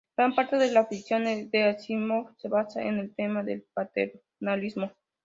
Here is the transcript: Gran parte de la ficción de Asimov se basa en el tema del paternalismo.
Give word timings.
Gran 0.17 0.33
parte 0.33 0.57
de 0.57 0.71
la 0.71 0.87
ficción 0.87 1.23
de 1.25 1.63
Asimov 1.63 2.35
se 2.37 2.49
basa 2.49 2.81
en 2.81 2.97
el 2.97 3.13
tema 3.13 3.43
del 3.43 3.67
paternalismo. 3.71 4.91